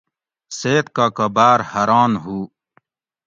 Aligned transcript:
سید 0.57 0.85
کاکہ 0.95 1.25
باۤر 1.35 1.59
حاران 1.71 2.11
ہُو 2.23 2.37